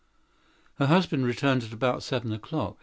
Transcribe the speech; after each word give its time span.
Her 0.79 0.87
husband 0.87 1.27
returned 1.27 1.71
about 1.71 2.01
seven 2.01 2.31
o'clock. 2.33 2.77